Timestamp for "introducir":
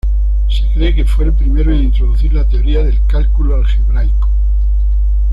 1.83-2.33